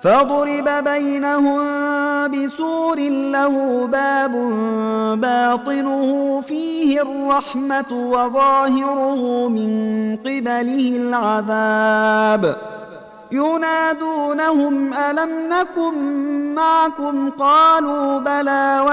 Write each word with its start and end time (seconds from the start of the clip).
فضرب 0.00 0.84
بينهم 0.84 1.60
بسور 2.28 2.98
له 3.08 3.86
باب 3.86 4.32
باطنه 5.20 6.40
فيه 6.40 7.02
الرحمة 7.02 7.92
وظاهره 7.92 9.48
من 9.48 9.70
قبله 10.16 10.96
العذاب 10.96 12.56
ينادونهم 13.32 14.94
ألم 14.94 15.30
نكن 15.48 15.94
معكم 16.54 17.30
قالوا 17.30 18.18
بلى 18.18 18.84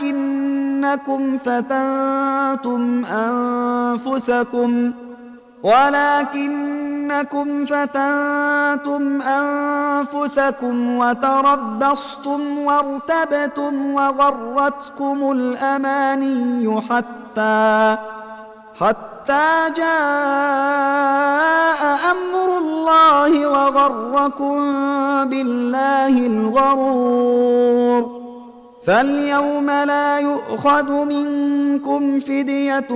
ولكنكم 0.00 1.38
فتنتم 1.38 3.04
أنفسكم 3.04 4.92
ولكنكم 7.10 7.66
فتنتم 7.66 9.22
أنفسكم 9.22 10.96
وتربصتم 10.98 12.58
وارتبتم 12.58 13.94
وغرتكم 13.94 15.32
الأماني 15.32 16.80
حتى 16.80 17.96
حتى 18.80 19.48
جاء 19.76 21.00
أمر 22.12 22.58
الله 22.58 23.46
وغركم 23.46 24.58
بالله 25.24 26.26
الغرور. 26.26 28.20
فاليوم 28.86 29.70
لا 29.70 30.18
يؤخذ 30.18 30.92
منكم 30.92 32.20
فدية 32.20 32.90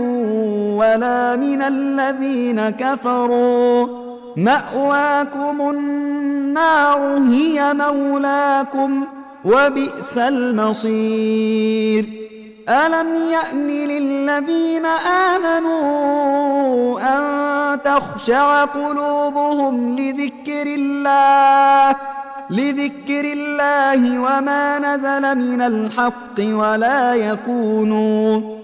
ولا 0.79 1.37
من 1.37 1.63
الذين 1.63 2.71
كفروا. 2.71 4.04
مأواكم 4.37 5.71
النار 5.71 7.19
هي 7.19 7.75
مولاكم 7.75 9.07
وبئس 9.45 10.19
المصير. 10.19 12.05
ألم 12.69 13.15
يأن 13.15 13.69
للذين 13.69 14.87
آمنوا 15.37 17.01
أن 17.01 17.83
تخشع 17.83 18.65
قلوبهم 18.65 19.97
لذكر 19.97 20.67
الله 20.67 21.97
لذكر 22.51 23.25
الله 23.25 24.19
وما 24.19 24.79
نزل 24.79 25.39
من 25.39 25.63
الحق 25.63 26.39
ولا 26.39 27.15
يكونوا 27.15 28.64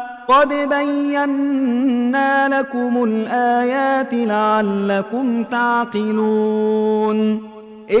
قد 0.31 0.49
بينا 0.49 2.47
لكم 2.59 3.03
الآيات 3.03 4.13
لعلكم 4.13 5.43
تعقلون 5.43 7.17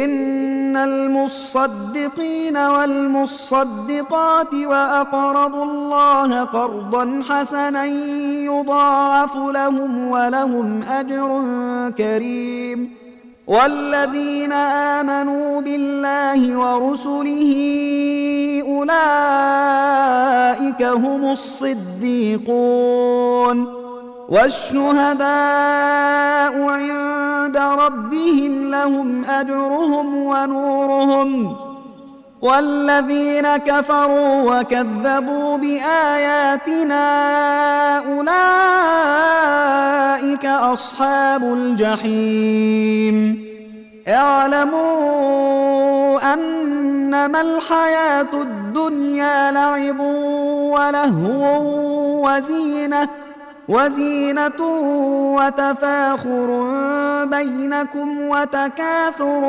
إن 0.03 0.77
المصدقين 0.77 2.57
والمصدقات 2.57 4.53
وأقرضوا 4.53 5.63
الله 5.65 6.43
قرضا 6.43 7.23
حسنا 7.29 7.85
يضاعف 8.45 9.35
لهم 9.35 10.07
ولهم 10.07 10.83
أجر 10.83 11.41
كريم 11.97 12.89
والذين 13.47 14.51
آمنوا 14.53 15.61
بالله 15.61 16.57
ورسله 16.57 17.53
أولئك 18.67 19.60
هم 20.91 21.31
الصديقون 21.31 22.47
والشهداء 24.29 25.21
عند 26.69 27.57
ربهم 27.57 28.71
لهم 28.71 29.25
أجرهم 29.25 30.15
ونورهم 30.15 31.55
والذين 32.41 33.57
كفروا 33.57 34.59
وكذبوا 34.59 35.57
بآياتنا 35.57 37.07
أولئك 37.97 38.35
أصحاب 40.45 41.43
الجحيم 41.43 43.50
اعلموا 44.07 44.73
أنما 46.33 47.41
الحياة 47.41 48.33
الدنيا 48.33 49.51
لعب 49.51 49.99
ولهو 49.99 51.61
وزينة 52.27 53.07
وزينة 53.69 54.61
وتفاخر 55.37 56.49
بينكم 57.25 58.21
وتكاثر 58.21 59.41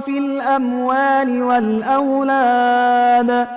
في 0.00 0.18
الأموال 0.18 1.42
والأولاد. 1.42 3.48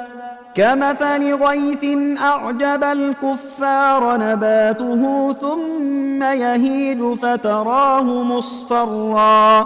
كمثل 0.55 1.33
غيث 1.33 1.85
أعجب 2.21 2.83
الكفار 2.83 4.17
نباته 4.17 5.33
ثم 5.41 6.23
يهيج 6.23 7.13
فتراه 7.13 8.03
مصفرا. 8.03 9.65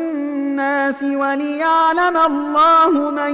وليعلم 1.03 2.17
الله 2.25 3.11
من 3.11 3.33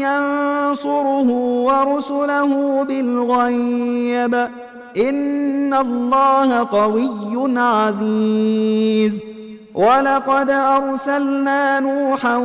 ينصره 0.00 1.28
ورسله 1.62 2.84
بالغيب. 2.88 4.48
إن 4.96 5.74
الله 5.74 6.64
قوي 6.64 7.60
عزيز. 7.60 9.12
ولقد 9.74 10.50
أرسلنا 10.50 11.80
نوحا 11.80 12.36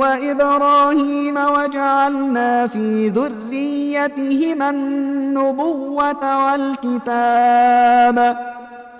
وإبراهيم 0.00 1.36
وجعلنا 1.36 2.66
في 2.66 3.08
ذريتهما 3.08 4.70
النبوة 4.70 6.46
والكتاب. 6.46 8.36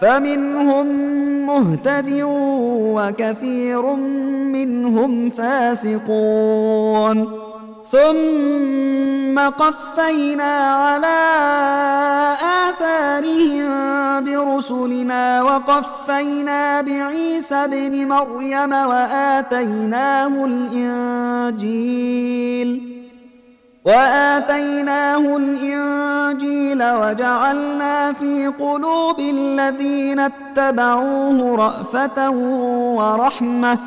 فمنهم 0.01 0.87
مهتد 1.47 2.21
وكثير 2.97 3.83
منهم 4.53 5.31
فاسقون. 5.31 7.29
ثم 7.91 9.39
قفينا 9.39 10.55
على 10.75 11.19
آثارهم 12.69 13.71
برسلنا 14.25 15.43
وقفينا 15.43 16.81
بعيسى 16.81 17.67
بن 17.67 18.09
مريم 18.09 18.73
وآتيناه 18.73 20.45
الإنجيل. 21.57 22.86
وآتيناه 23.87 25.37
الإنجيل 25.37 26.83
وجعلنا 26.83 28.13
في 28.13 28.47
قلوب 28.47 29.21
الذين 29.21 30.21
اتبعوه 30.21 31.57
رأفة 31.57 32.31
ورحمة 32.99 33.79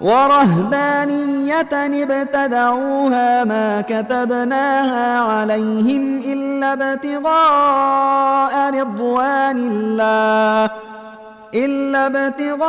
ورهبانية 0.00 1.66
ابتدعوها 1.72 3.44
ما 3.44 3.80
كتبناها 3.80 5.20
عليهم 5.20 6.18
إلا 6.18 6.72
ابتغاء 6.92 8.70
رضوان 8.80 9.58
الله 9.58 10.70
إلا 11.54 12.06
ابتغاء 12.06 12.66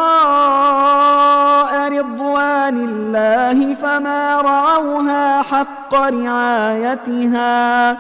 رضوان 2.00 2.78
الله 2.78 3.74
فما 3.74 4.42
رعوها 4.42 5.42
حق 5.42 5.96
رعايتها 5.96 7.98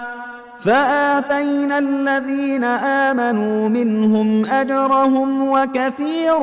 فآتينا 0.60 1.78
الذين 1.78 2.64
آمنوا 2.64 3.70
منهم 3.70 4.46
أجرهم 4.46 5.52
وكثير 5.52 6.40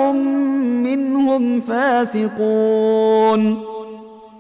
منهم 0.83 1.61
فاسقون 1.61 3.74